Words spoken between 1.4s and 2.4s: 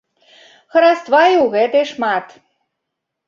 ў гэтай шмат.